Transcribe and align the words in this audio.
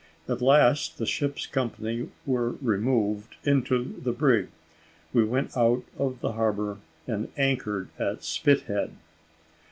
At 0.27 0.41
last 0.41 0.97
the 0.97 1.05
ship's 1.05 1.45
company 1.45 2.09
were 2.25 2.53
removed 2.59 3.35
into 3.43 4.01
the 4.01 4.11
brig: 4.11 4.49
we 5.13 5.23
went 5.23 5.55
out 5.55 5.83
of 5.95 6.21
the 6.21 6.31
harbour, 6.31 6.79
and 7.05 7.29
anchored 7.37 7.89
at 7.99 8.23
Spithead. 8.23 8.95